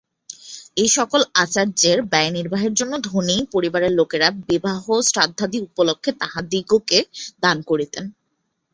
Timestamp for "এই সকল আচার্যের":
0.77-1.97